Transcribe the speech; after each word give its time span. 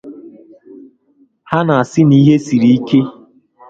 Ha 1.49 1.59
na-asị 1.67 2.01
na 2.07 2.15
ihe 2.19 2.35
siri 2.45 2.69
ike 2.77 2.99